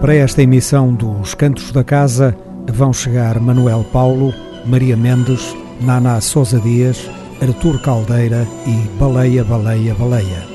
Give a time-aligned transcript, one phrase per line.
[0.00, 2.36] Para esta emissão dos Cantos da Casa
[2.72, 4.32] vão chegar Manuel Paulo,
[4.64, 7.10] Maria Mendes, Naná Sousa Dias,
[7.42, 10.46] Artur Caldeira e Baleia, Baleia, Baleia.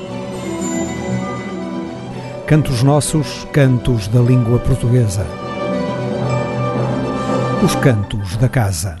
[2.46, 5.26] Cantos nossos, cantos da língua portuguesa.
[7.62, 8.96] Os Cantos da Casa.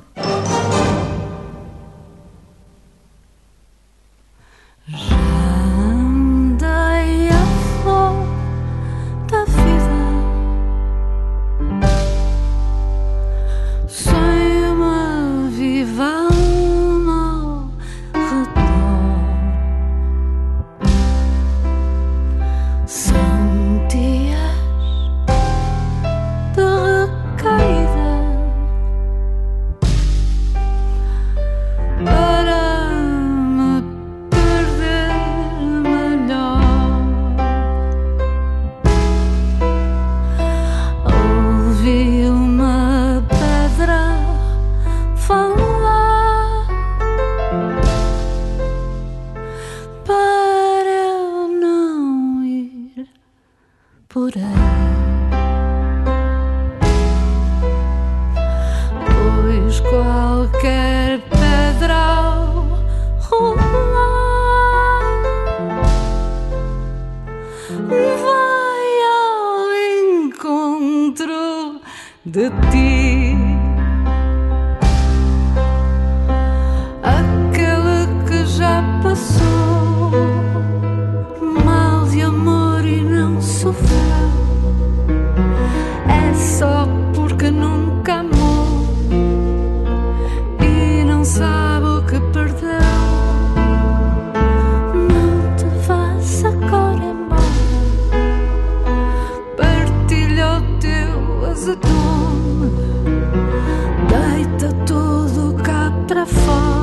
[101.64, 102.68] azeitona,
[104.10, 106.73] deita tudo cá para fora.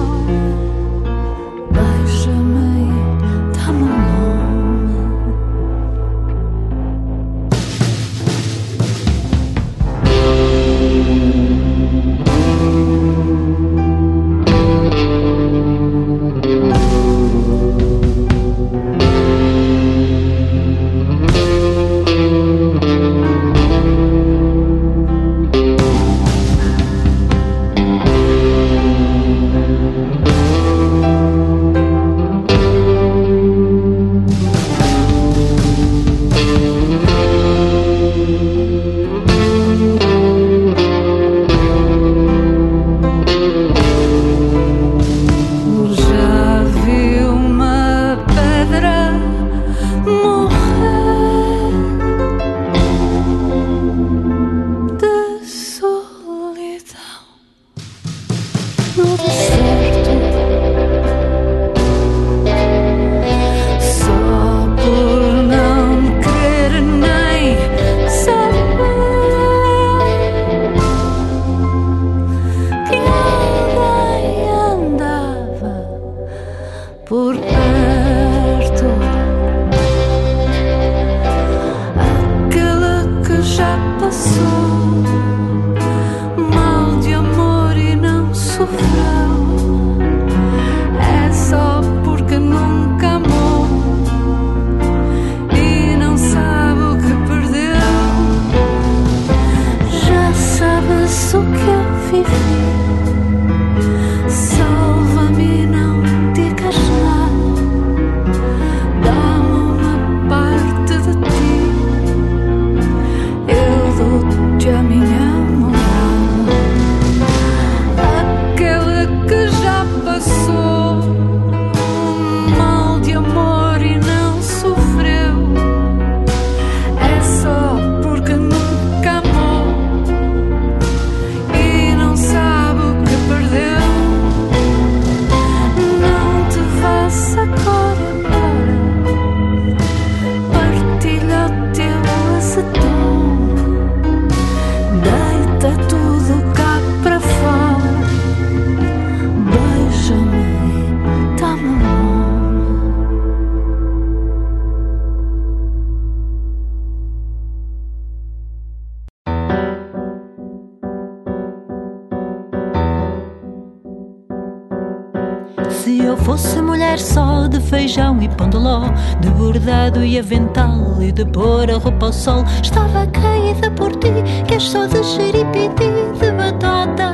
[169.20, 174.12] De bordado e avental e de pôr a roupa ao sol, estava caída por ti,
[174.48, 175.90] que és só de xeripiti,
[176.20, 177.14] de batata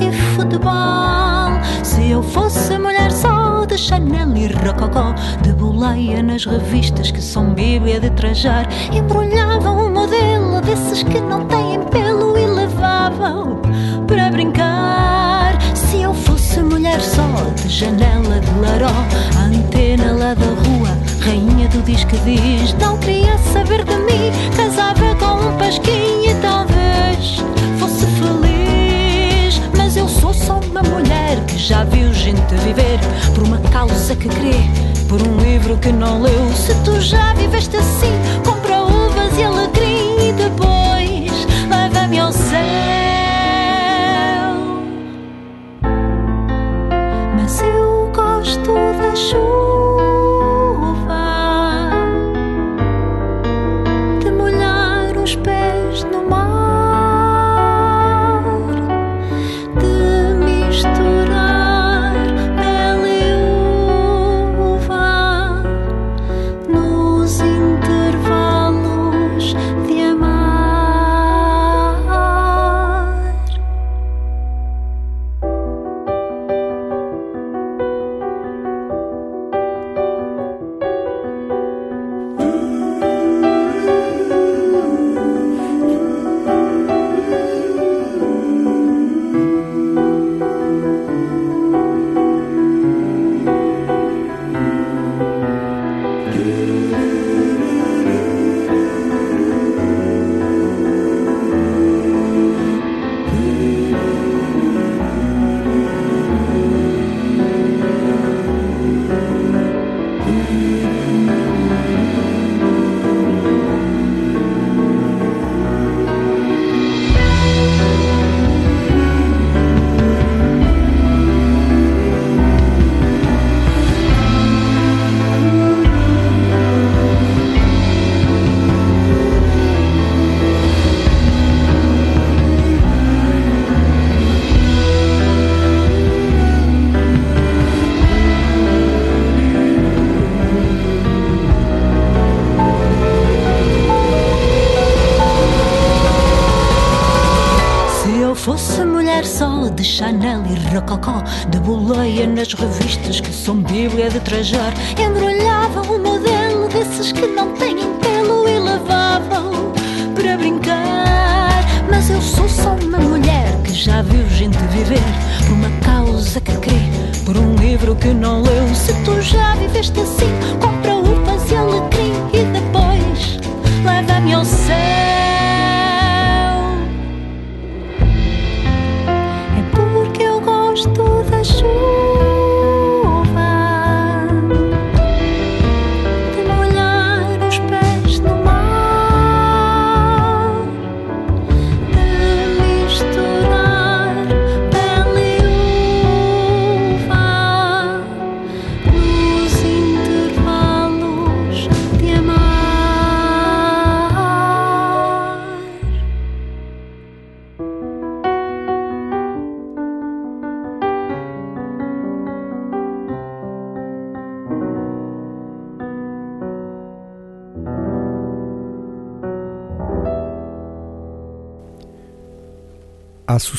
[0.00, 1.36] e futebol.
[1.82, 7.54] Se eu fosse mulher só de Chanel e rococó, de boleia nas revistas que são
[7.54, 13.60] bíblia de trajar, embrulhavam um modelo desses que não têm pelo e levavam
[14.06, 15.58] para brincar.
[15.74, 18.94] Se eu fosse mulher só de janela de laró,
[19.36, 20.85] a antena lá da rua,
[21.26, 27.42] rainha do disco diz: Não queria saber de mim, casava com um pasquinho e talvez
[27.78, 29.60] fosse feliz.
[29.76, 33.00] Mas eu sou só uma mulher que já viu gente viver
[33.34, 34.54] por uma causa que crê.
[35.08, 38.12] Por um livro que não leu, se tu já viveste assim,
[38.44, 40.05] compra uvas e alecrim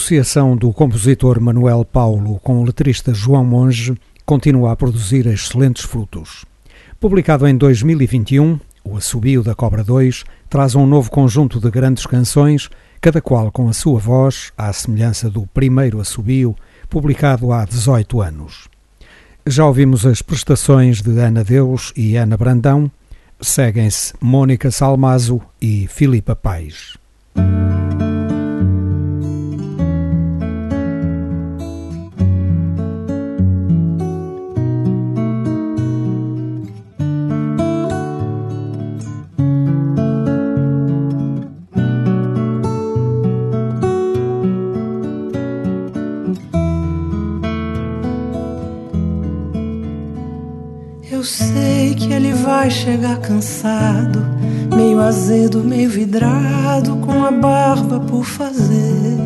[0.08, 3.94] associação do compositor Manuel Paulo com o letrista João Monge
[4.26, 6.46] continua a produzir excelentes frutos.
[6.98, 12.70] Publicado em 2021, o Assobio da Cobra 2 traz um novo conjunto de grandes canções,
[13.02, 16.56] cada qual com a sua voz, à semelhança do primeiro Assobio,
[16.90, 18.70] publicado há 18 anos.
[19.46, 22.90] Já ouvimos as prestações de Ana Deus e Ana Brandão,
[23.42, 26.96] seguem-se Mônica Salmazo e Filipa Pais.
[53.18, 54.24] Cansado,
[54.76, 59.18] meio azedo, meio vidrado, com a barba por fazer.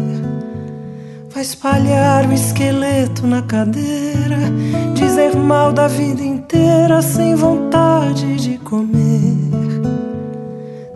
[1.34, 4.38] Vai espalhar o esqueleto na cadeira,
[4.94, 9.52] dizer mal da vida inteira sem vontade de comer.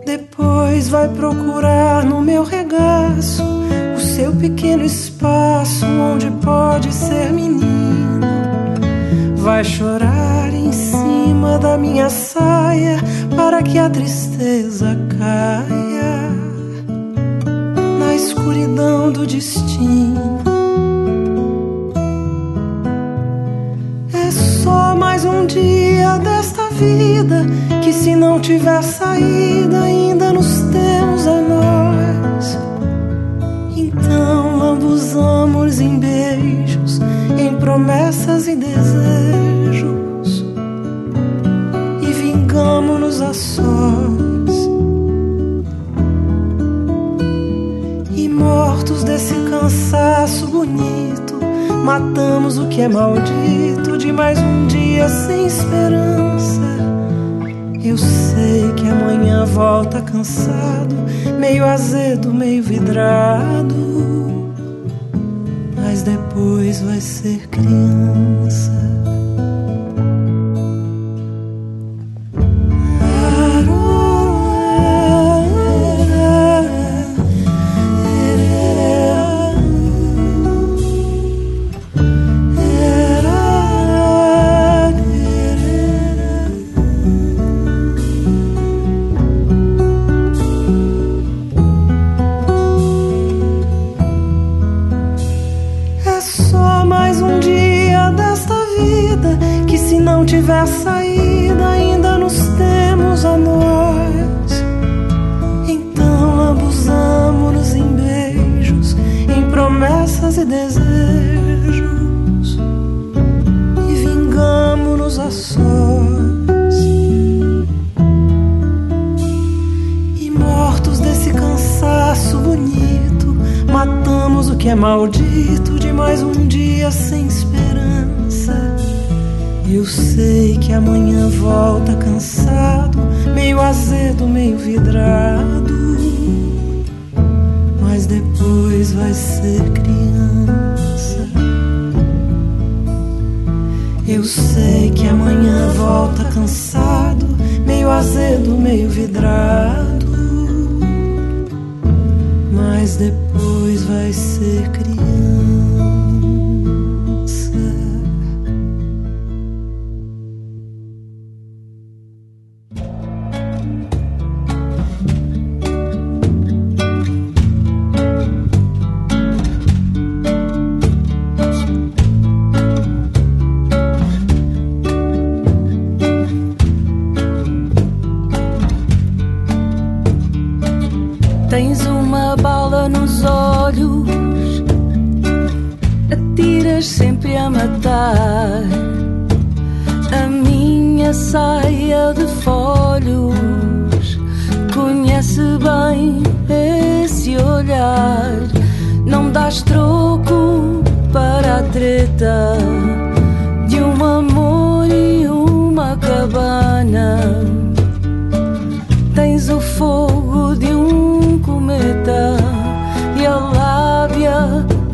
[0.04, 3.42] Depois vai procurar no meu regaço
[3.96, 8.26] o seu pequeno espaço onde pode ser menino.
[9.36, 10.65] Vai chorar em
[11.46, 12.96] cima da minha saia
[13.36, 16.28] para que a tristeza caia
[18.00, 20.40] na escuridão do destino.
[24.12, 27.46] É só mais um dia desta vida
[27.82, 32.58] que, se não tiver saída, ainda nos temos a nós.
[33.76, 37.00] Então lambuzamos em beijos,
[37.38, 39.45] em promessas e desejos,
[43.20, 44.68] a sós.
[48.14, 51.38] E mortos desse cansaço bonito,
[51.84, 56.60] matamos o que é maldito de mais um dia sem esperança.
[57.82, 60.94] Eu sei que amanhã volta cansado,
[61.38, 64.52] meio azedo, meio vidrado,
[65.76, 68.95] mas depois vai ser criança.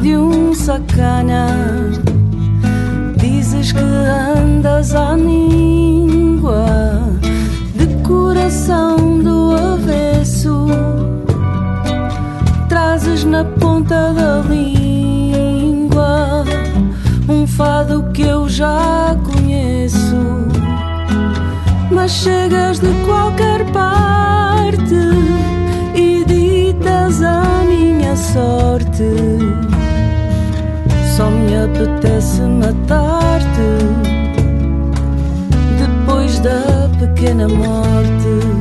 [0.02, 1.46] De um sacana.
[3.16, 6.66] Dizes que andas à língua
[7.74, 10.66] de coração do avesso.
[12.68, 16.44] Trazes na ponta da língua
[17.28, 20.42] um fado que eu já conheço
[21.92, 24.94] mas chegas de qualquer parte
[25.94, 29.31] e ditas a minha sorte.
[31.62, 33.70] Apetece matar-te
[35.78, 38.51] depois da pequena morte.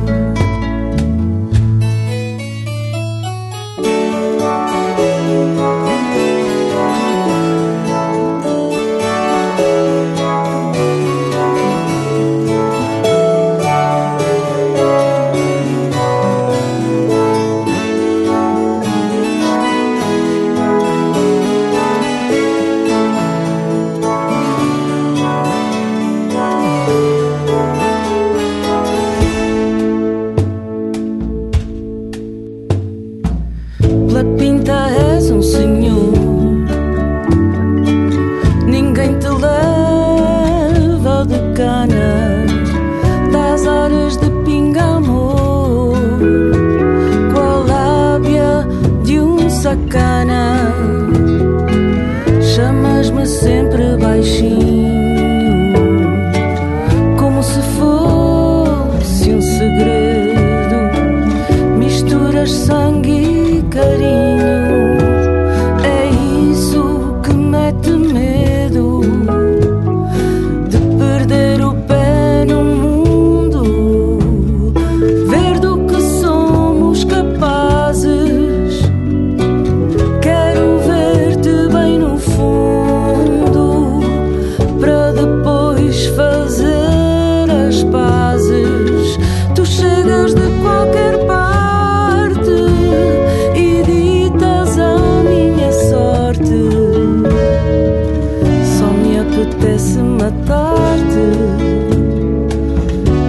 [99.82, 101.26] se matar-te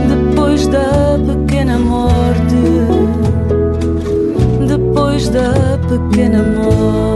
[0.07, 2.55] depois da pequena morte,
[4.67, 7.12] depois da pequena morte.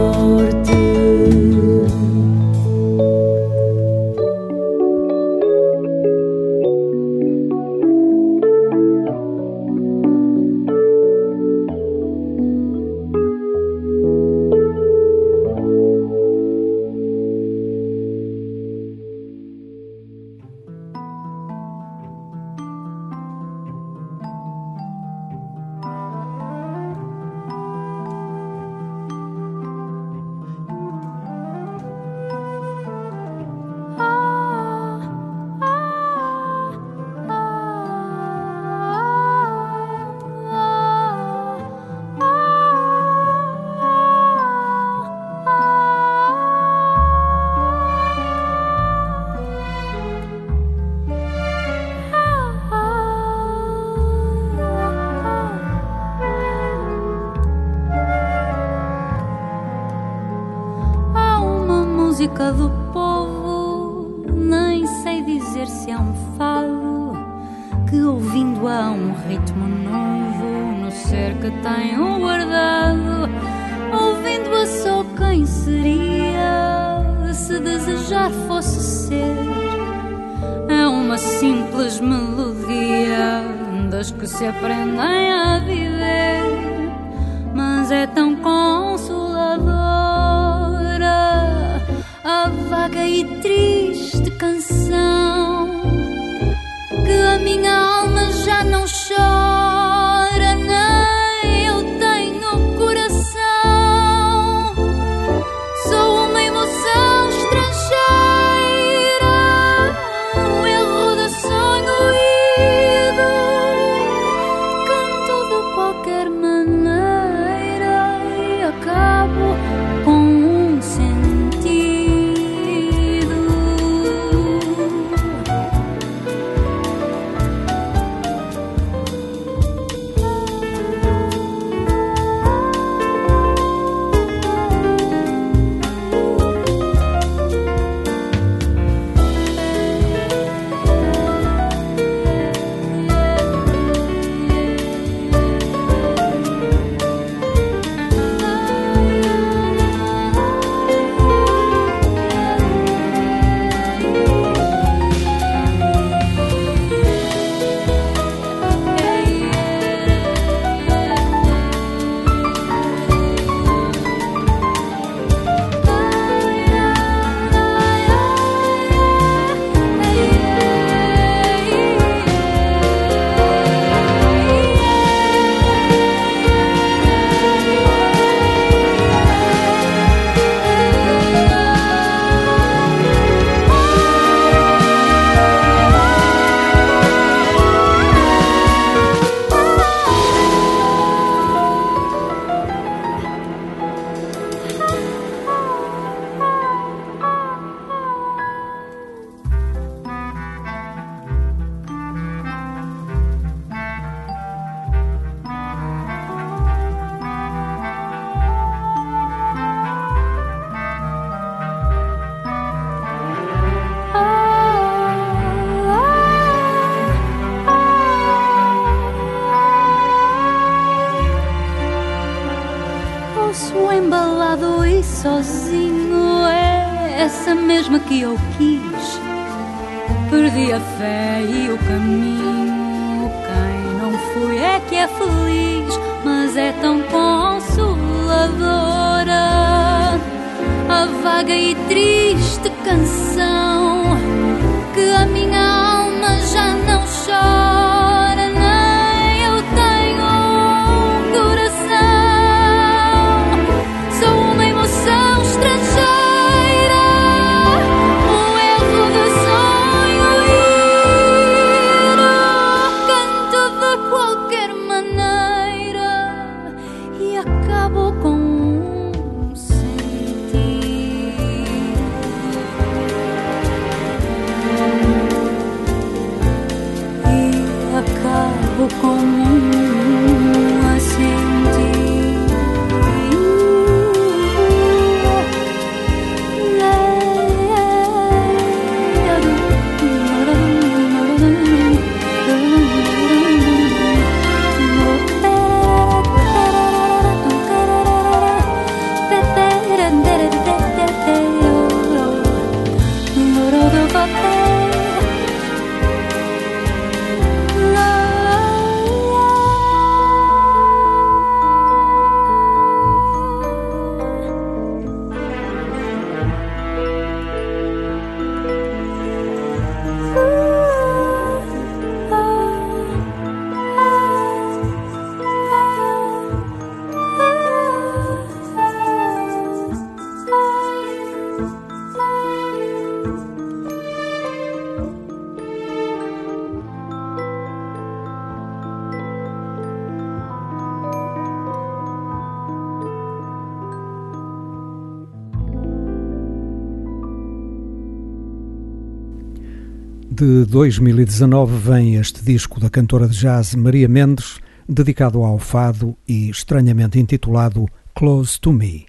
[350.38, 356.48] De 2019 vem este disco da cantora de jazz Maria Mendes, dedicado ao fado e
[356.48, 359.06] estranhamente intitulado Close to Me.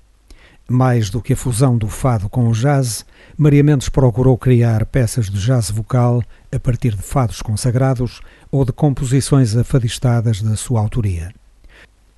[0.68, 3.06] Mais do que a fusão do fado com o jazz,
[3.38, 8.72] Maria Mendes procurou criar peças de jazz vocal a partir de fados consagrados ou de
[8.72, 11.32] composições afadistadas da sua autoria.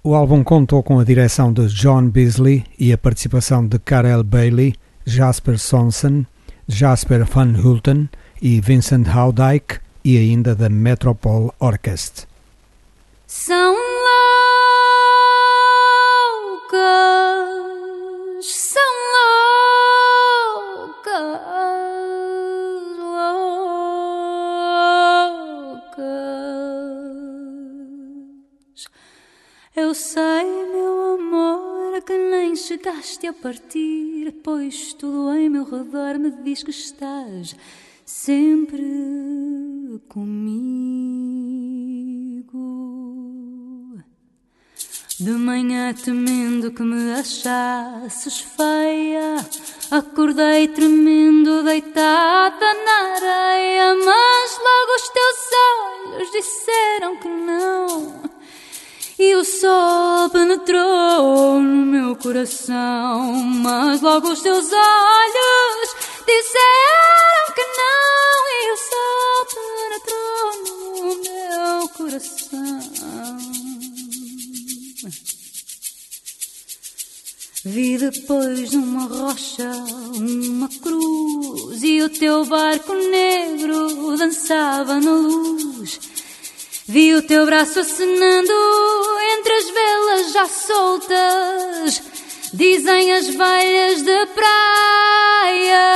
[0.02, 4.74] O álbum contou com a direção de John Beasley e a participação de Karel Bailey,
[5.06, 6.26] Jasper Sonsen,
[6.65, 8.08] Jasper Van Hulten,
[8.41, 12.27] e Vincent Howdyke e ainda da Metropole Orchestra.
[13.27, 13.75] São
[16.71, 18.82] loucas, são
[20.56, 21.41] loucas,
[25.77, 26.01] loucas.
[29.75, 36.32] Eu sei, meu amor, que nem chegaste a partir, pois tudo em meu redor me
[36.43, 37.56] diz que estás
[38.05, 38.83] sempre
[40.07, 40.81] comigo.
[45.19, 49.37] De manhã temendo que me achasses feia,
[49.91, 55.37] acordei tremendo deitada na areia, mas logo os teus
[56.15, 58.21] olhos disseram que não.
[59.19, 67.91] E o sol penetrou no meu coração, mas logo os teus olhos disseram que não.
[72.01, 72.89] coração.
[77.63, 79.71] Vi depois numa rocha
[80.15, 85.99] uma cruz e o teu barco negro dançava na luz.
[86.88, 88.51] Vi o teu braço acenando
[89.38, 92.01] entre as velas já soltas,
[92.53, 95.91] dizem as velhas de praia.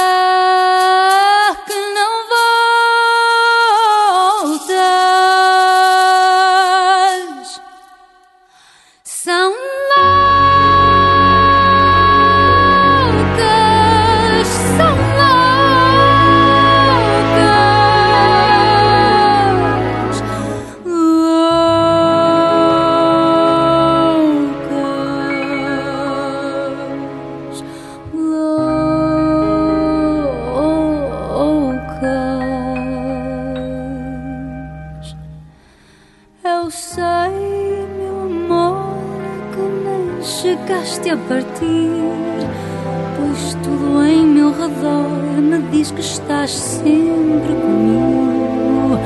[46.85, 48.99] sempre comigo.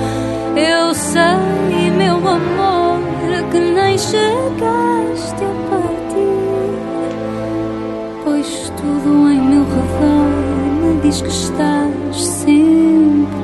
[0.58, 3.00] Eu sei, meu amor,
[3.52, 6.74] que nem chegaste a partir,
[8.26, 10.30] pois tudo em meu redor
[10.84, 13.39] me diz que estás sempre.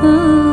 [0.00, 0.47] Oh.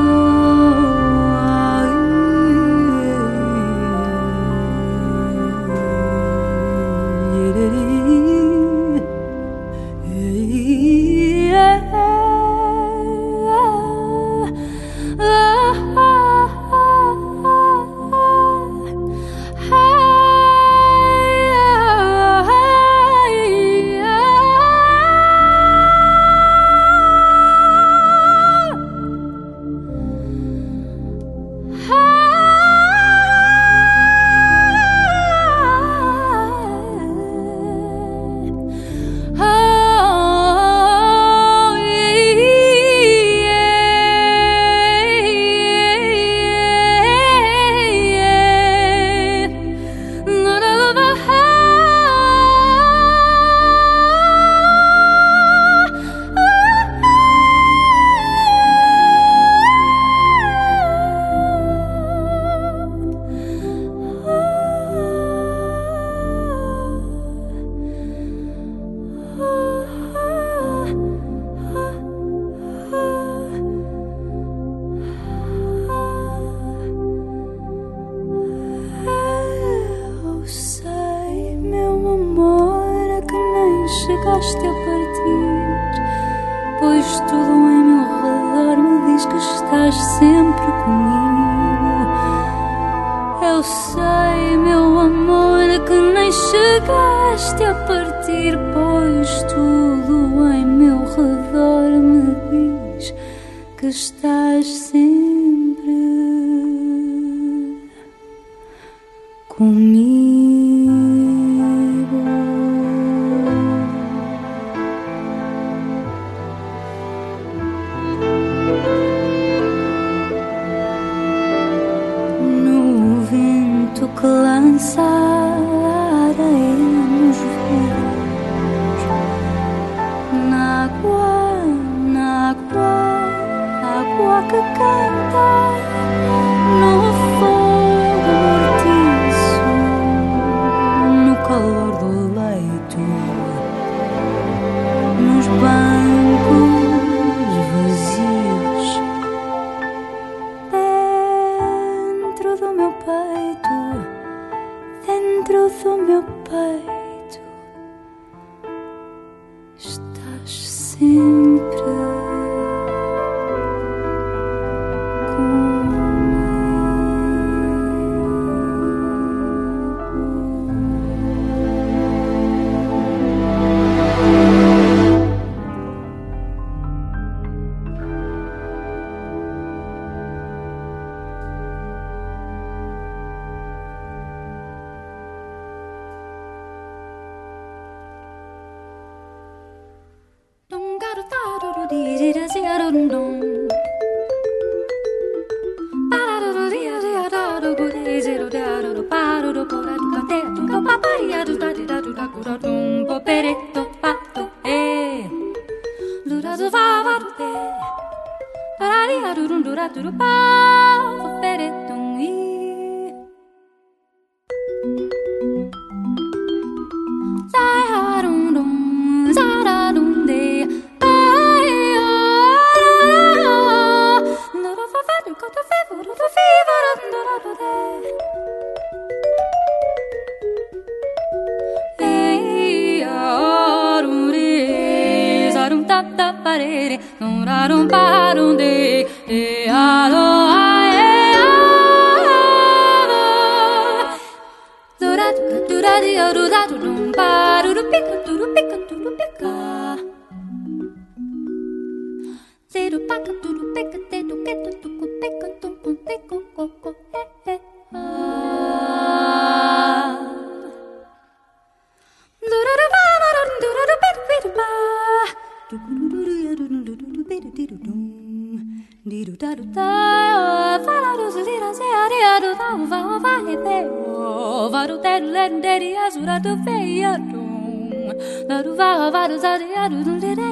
[274.86, 278.10] vado dead led daddy as would I do pay a drum
[278.50, 280.50] la do va va do za de a do do de de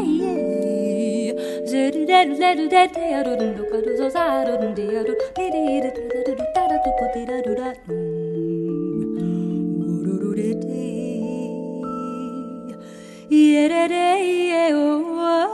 [1.69, 4.54] je do dead led do dead de a do do do do do za do
[4.62, 7.22] do de a do de de de de de do da da do ko de
[7.30, 7.69] da do da
[10.04, 10.86] do do de de
[13.39, 14.08] ye de de
[14.52, 15.53] ye oh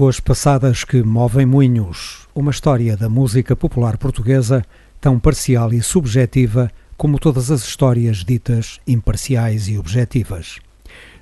[0.00, 4.64] Águas Passadas que Movem Moinhos, uma história da música popular portuguesa
[4.98, 10.58] tão parcial e subjetiva como todas as histórias ditas imparciais e objetivas.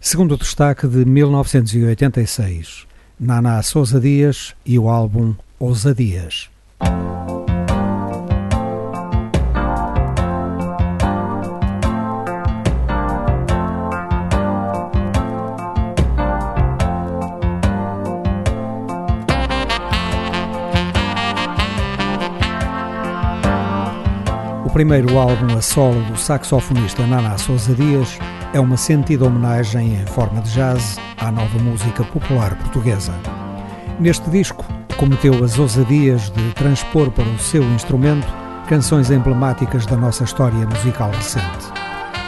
[0.00, 2.86] Segundo o destaque de 1986,
[3.18, 6.48] Naná Sousa Dias e o álbum Ousadias.
[24.78, 28.16] Primeiro álbum a solo do saxofonista Naná Sousa Dias
[28.54, 33.12] é uma sentida homenagem em forma de jazz à nova música popular portuguesa.
[33.98, 34.64] Neste disco,
[34.96, 38.24] cometeu as ousadias de transpor para o seu instrumento
[38.68, 41.72] canções emblemáticas da nossa história musical recente.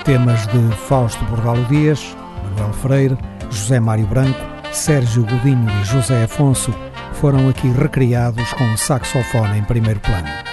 [0.05, 4.41] Temas de Fausto Bordalo Dias, Manuel Freire, José Mário Branco,
[4.73, 6.75] Sérgio Godinho e José Afonso
[7.13, 10.50] foram aqui recriados com o saxofone em primeiro plano.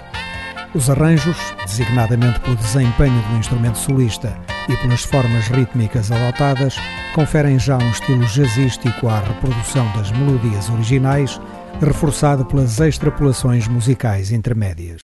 [0.78, 1.36] Os arranjos,
[1.66, 4.38] designadamente pelo desempenho do instrumento solista
[4.70, 6.76] e pelas formas rítmicas adotadas,
[7.16, 11.42] conferem já um estilo jazzístico à reprodução das melodias originais,
[11.82, 15.07] reforçado pelas extrapolações musicais intermédias.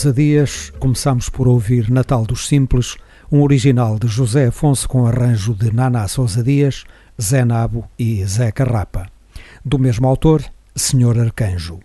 [0.00, 2.96] Álbum Ousadias, começamos por ouvir Natal dos Simples,
[3.30, 6.84] um original de José Afonso com arranjo de Naná Sousa Dias,
[7.20, 9.10] Zé Nabo e Zé Carrapa.
[9.62, 10.42] Do mesmo autor,
[10.74, 11.80] Senhor Arcanjo.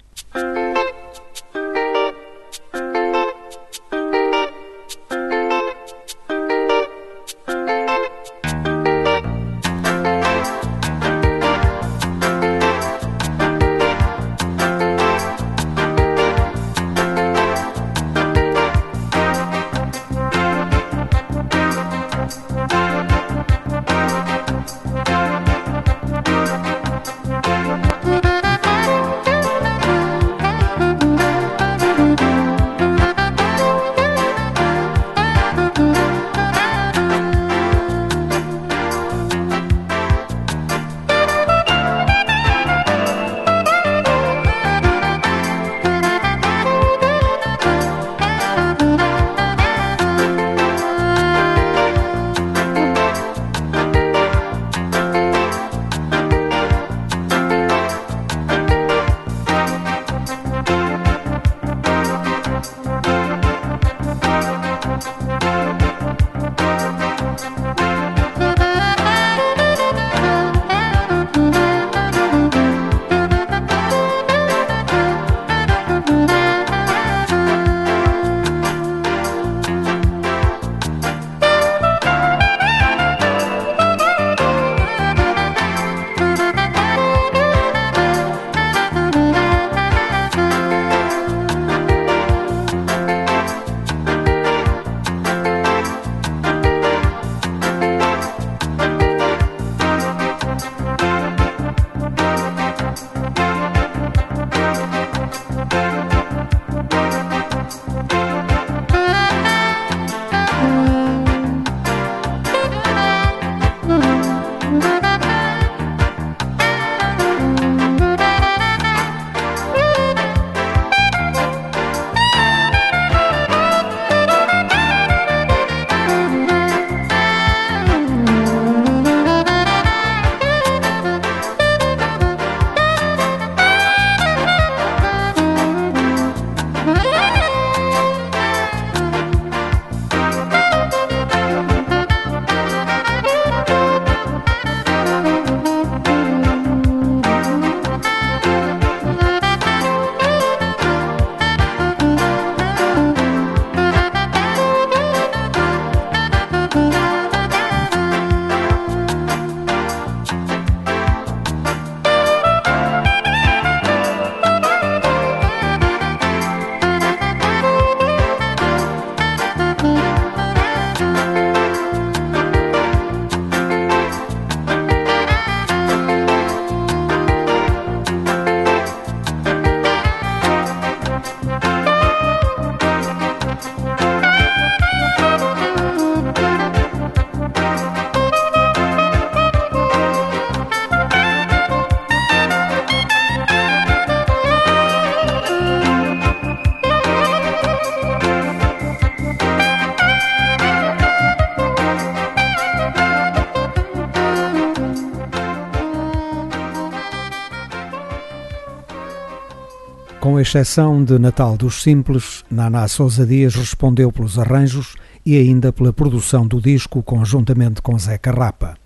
[210.46, 214.94] Exceção de Natal dos Simples, Naná Sousa Dias respondeu pelos arranjos
[215.26, 218.85] e ainda pela produção do disco conjuntamente com Zé Carrapa.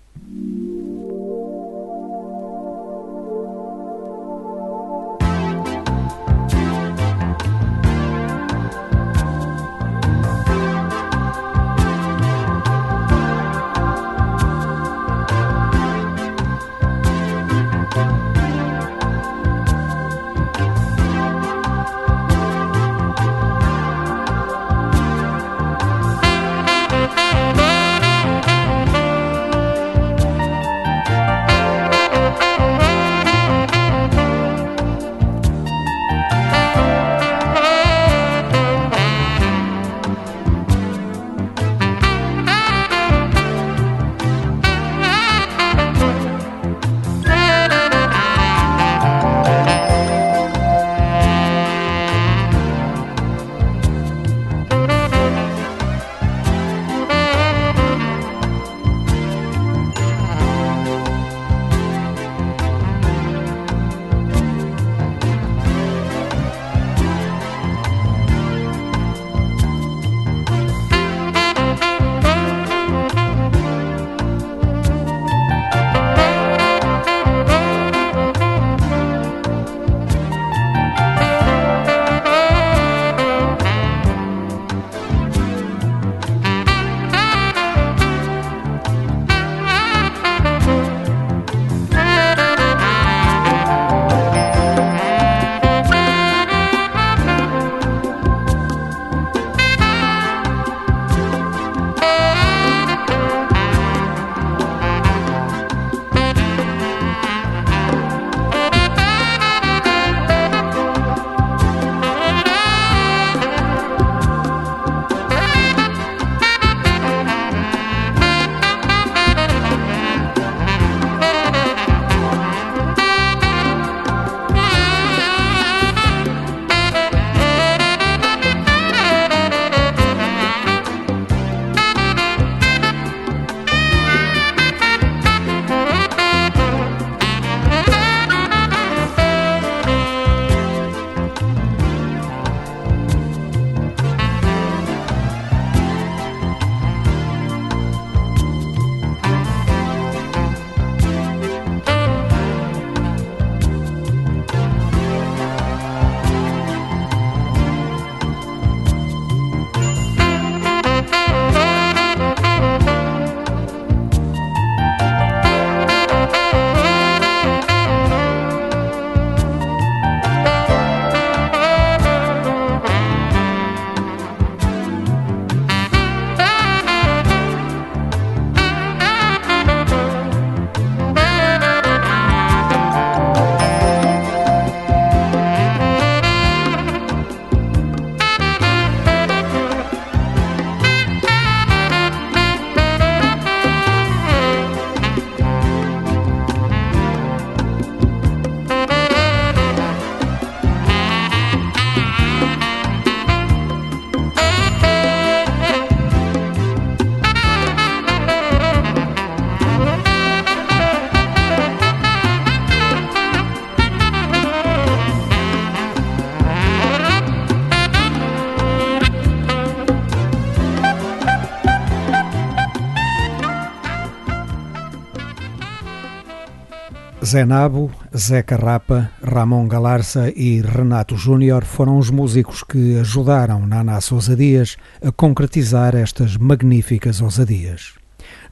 [227.30, 234.00] Zé Nabo, Zé Carrapa, Ramon Galarça e Renato Júnior foram os músicos que ajudaram Naná
[234.10, 237.94] Ousadias a concretizar estas magníficas ousadias.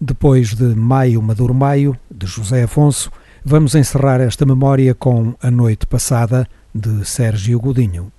[0.01, 3.11] Depois de Maio Maduro Maio, de José Afonso,
[3.45, 8.13] vamos encerrar esta memória com A Noite Passada, de Sérgio Godinho.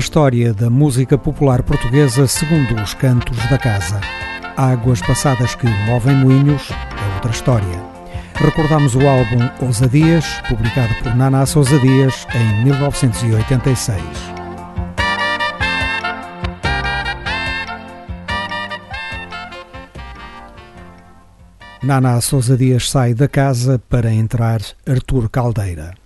[0.00, 4.00] História da música popular portuguesa segundo os cantos da casa.
[4.56, 7.90] Águas passadas que movem moinhos é outra história.
[8.34, 14.02] Recordamos o álbum Ousadias, publicado por Nana Sousa Dias em 1986.
[21.82, 25.99] Nana Sousa Dias sai da casa para entrar Artur Caldeira.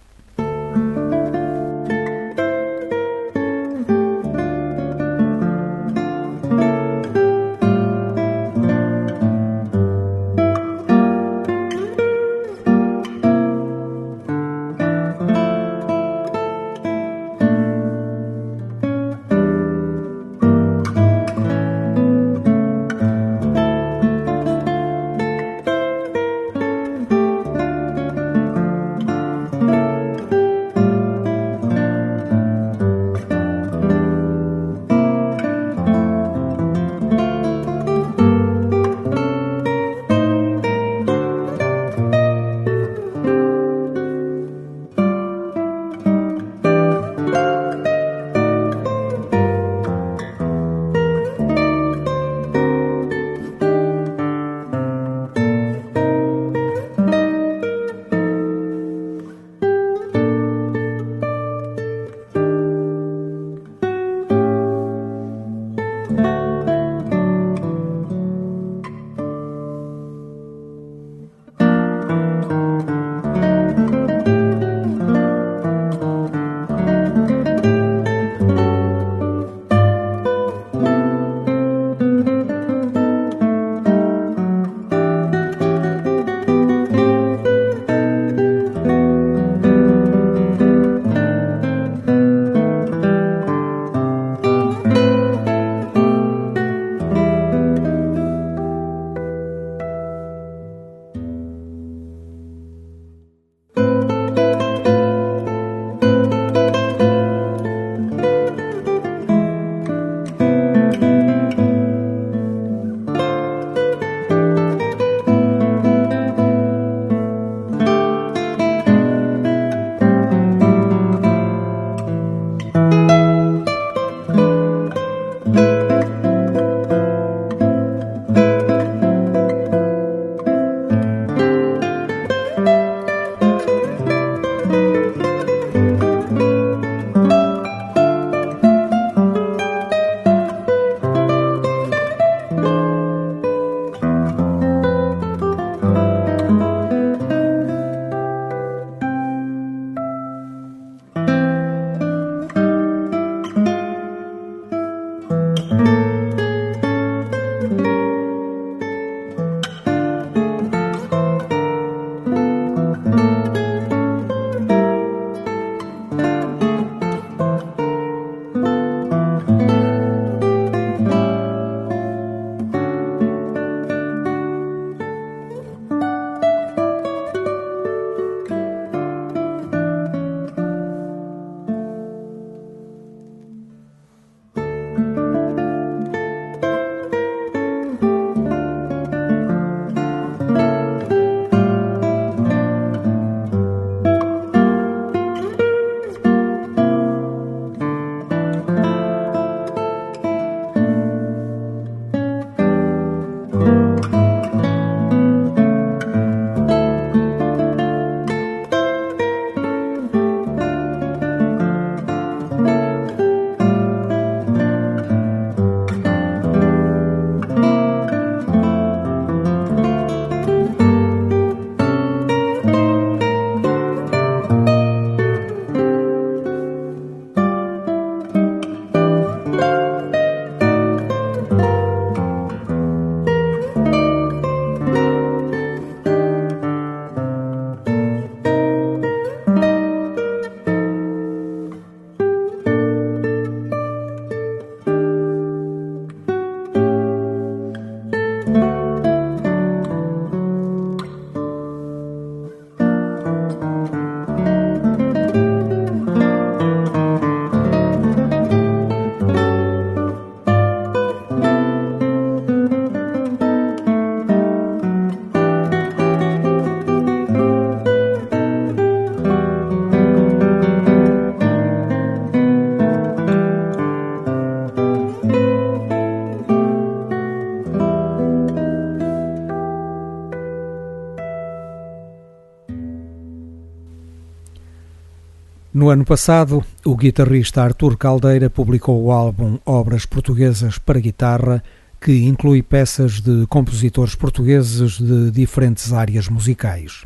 [285.95, 291.63] Ano passado, o guitarrista Artur Caldeira publicou o álbum Obras Portuguesas para Guitarra,
[292.01, 297.05] que inclui peças de compositores portugueses de diferentes áreas musicais.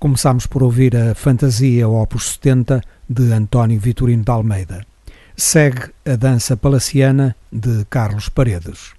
[0.00, 4.84] Começamos por ouvir a Fantasia Opus 70 de António Vitorino de Almeida.
[5.36, 8.95] Segue a Dança Palaciana de Carlos Paredes.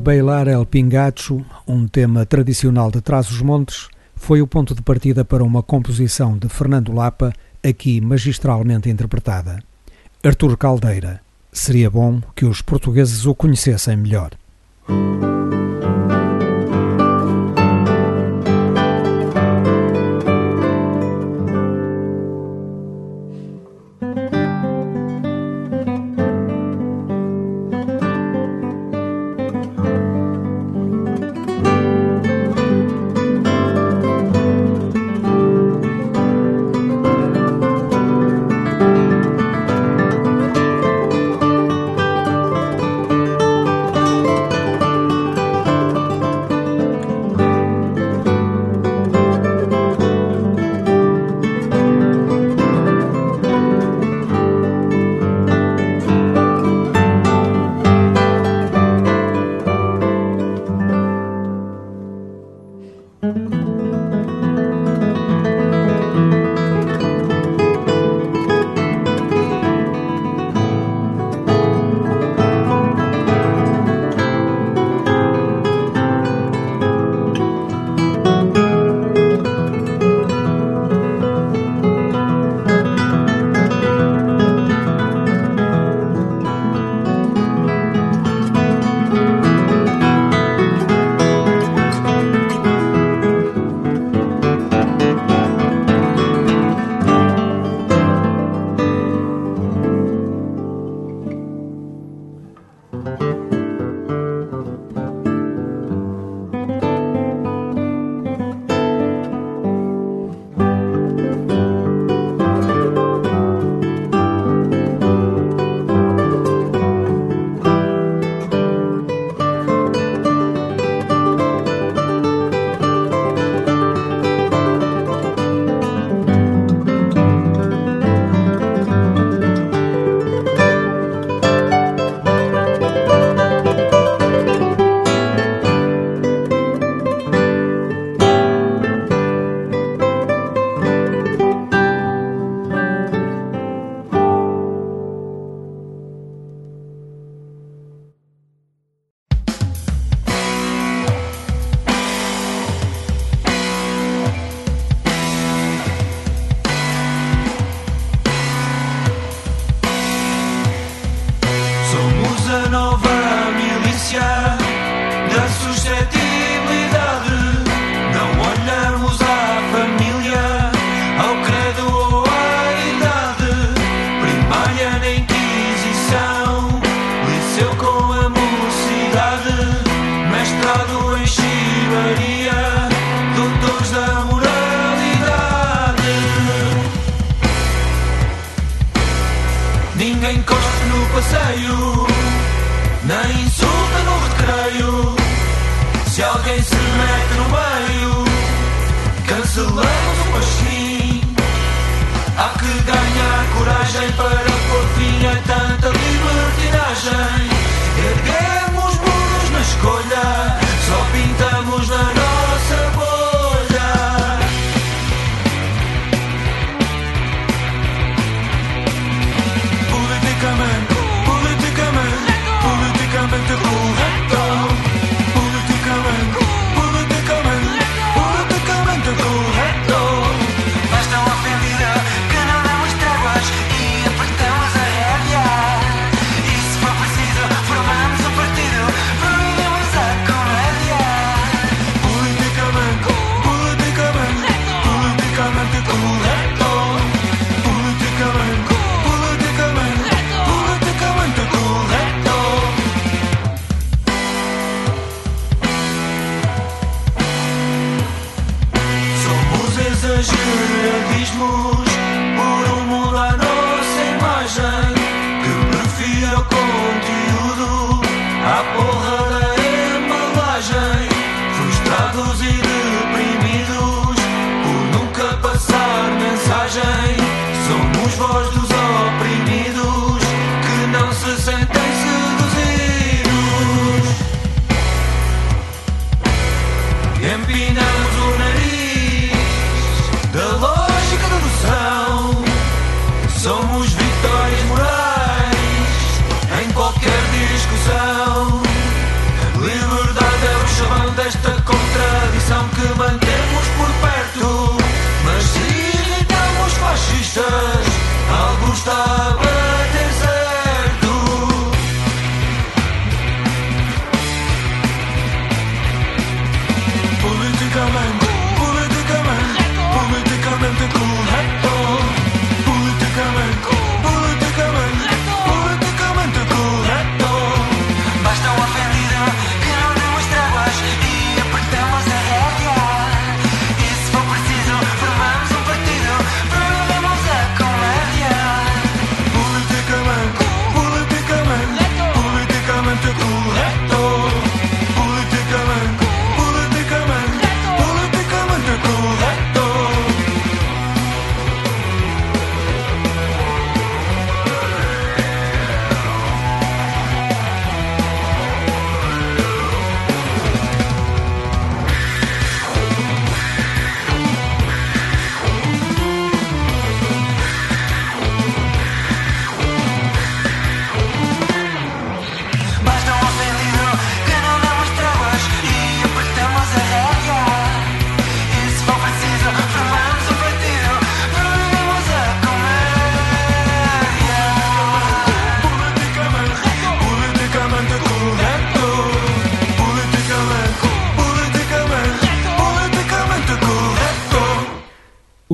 [0.00, 5.62] Bailar El Pingacho, um tema tradicional de Trás-os-Montes, foi o ponto de partida para uma
[5.62, 9.62] composição de Fernando Lapa, aqui magistralmente interpretada.
[10.24, 11.20] Artur Caldeira.
[11.52, 14.30] Seria bom que os portugueses o conhecessem melhor.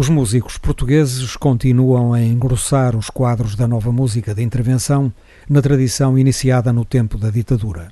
[0.07, 5.13] Os músicos portugueses continuam a engrossar os quadros da nova música de intervenção
[5.51, 7.89] na tradição iniciada no tempo da ditadura.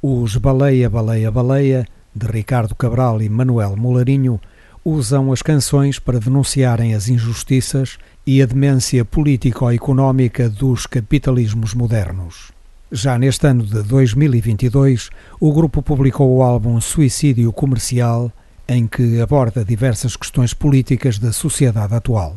[0.00, 1.84] Os Baleia, Baleia, Baleia,
[2.14, 4.40] de Ricardo Cabral e Manuel Molarinho,
[4.84, 12.52] usam as canções para denunciarem as injustiças e a demência político-económica dos capitalismos modernos.
[12.92, 18.30] Já neste ano de 2022, o grupo publicou o álbum Suicídio Comercial
[18.70, 22.36] em que aborda diversas questões políticas da sociedade atual.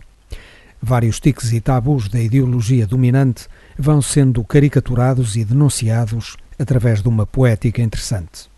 [0.82, 7.28] Vários tiques e tabus da ideologia dominante vão sendo caricaturados e denunciados através de uma
[7.28, 8.53] poética interessante.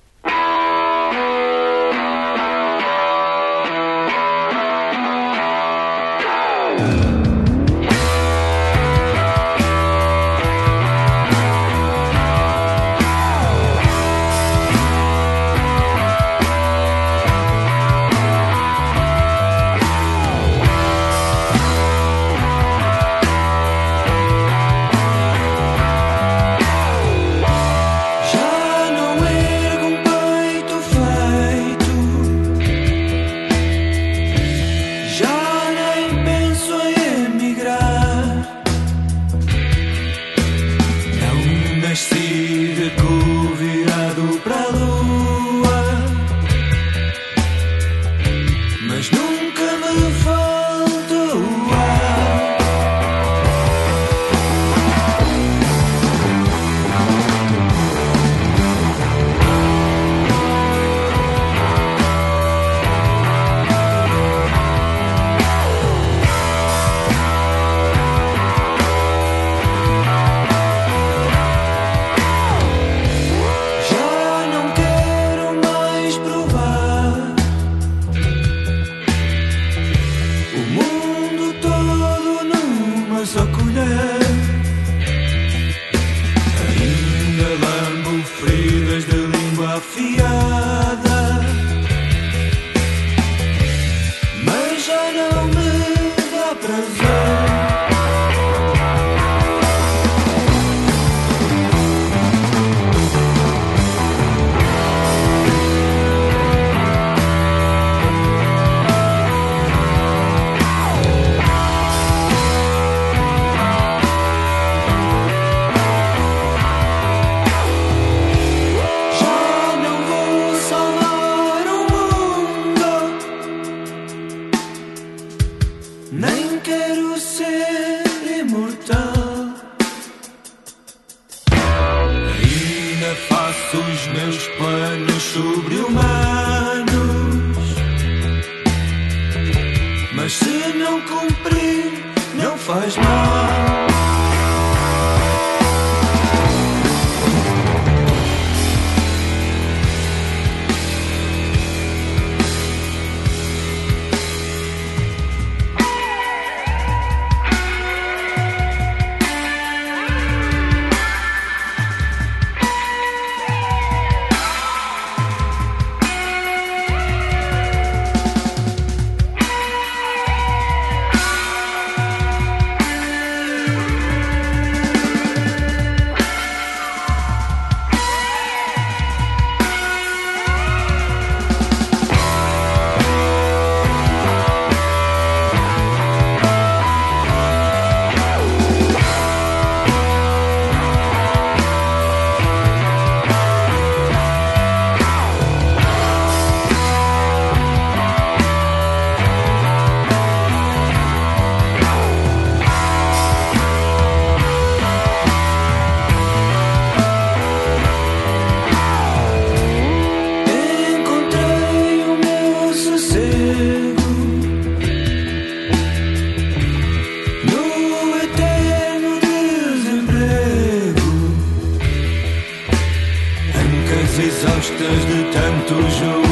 [224.66, 226.25] Exaustas de tanto jogo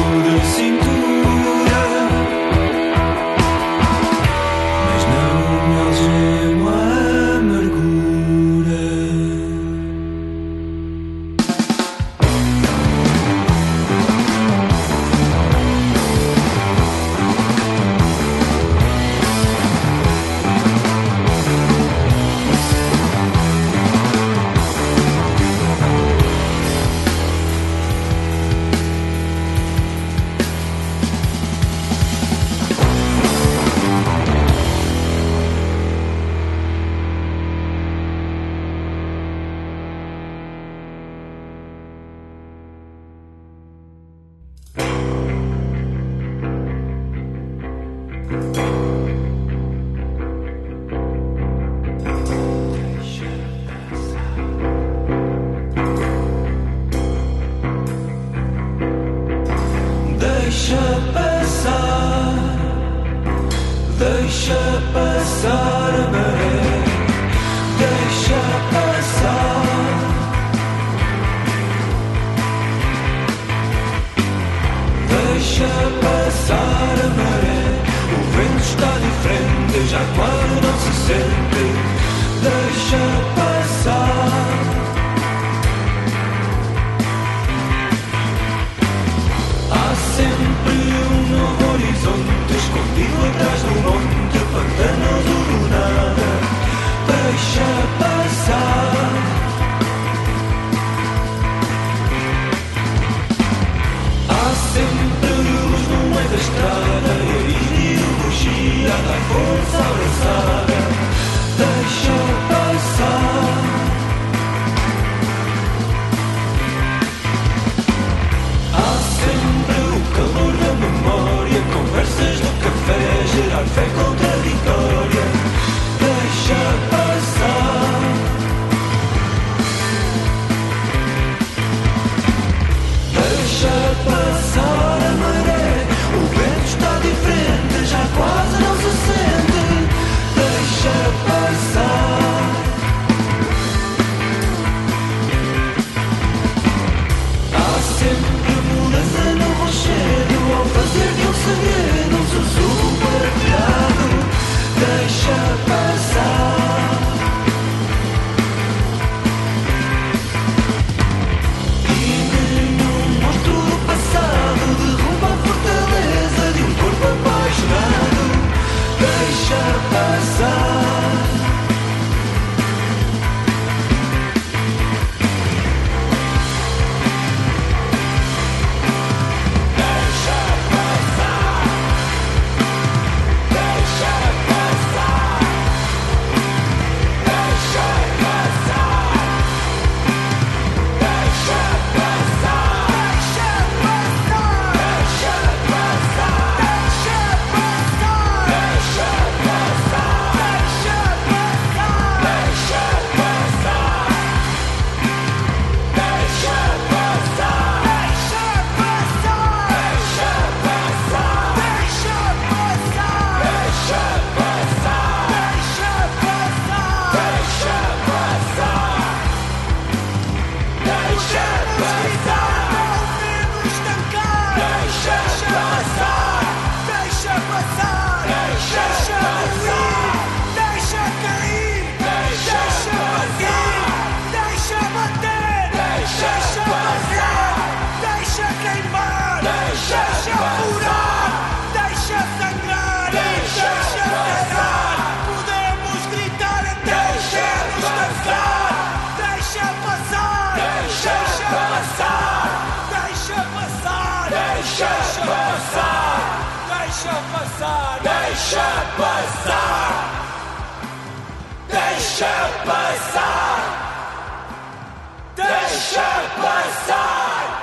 [265.94, 266.10] Deixa
[266.42, 267.62] passar.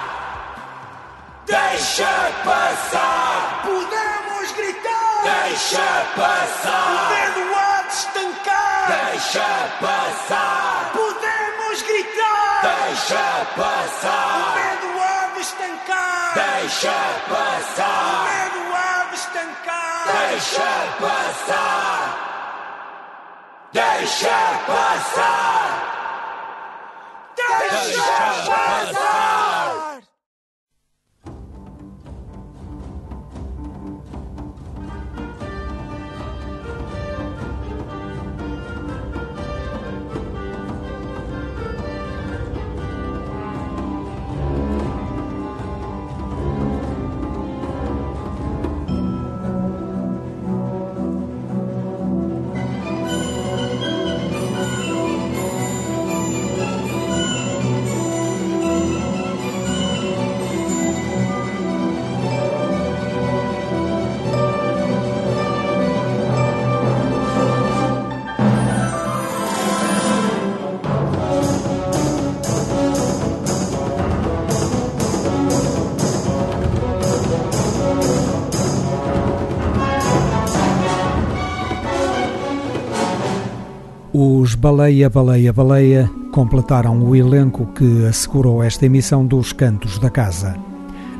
[1.46, 3.62] Deixa passar.
[3.66, 5.24] Podemos gritar.
[5.24, 7.12] Deixa passar.
[7.12, 8.88] O há de estancar.
[8.88, 9.50] Deixa
[9.82, 10.92] passar.
[10.94, 12.62] Podemos gritar.
[12.62, 14.56] Deixa O passar.
[14.56, 16.34] medo há de estancar.
[16.34, 18.24] Deixa O passar.
[18.32, 20.08] medo há de estancar.
[20.08, 20.72] Deixa
[21.02, 22.00] passar.
[23.74, 26.01] Deixa passar.
[27.60, 28.02] Deixa
[28.48, 29.41] passar.
[84.62, 90.56] Baleia, Baleia, Baleia completaram o elenco que assegurou esta emissão dos Cantos da Casa.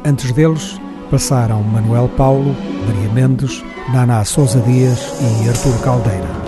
[0.06, 2.56] Antes deles, passaram Manuel Paulo,
[2.86, 5.12] Maria Mendes, Naná Sousa Dias
[5.44, 6.41] e Artur Caldeira.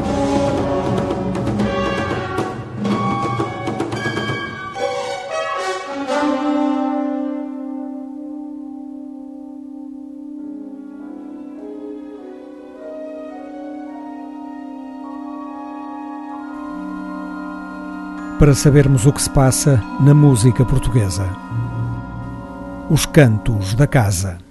[18.43, 21.25] Para sabermos o que se passa na música portuguesa.
[22.89, 24.42] Os Cantos da Casa.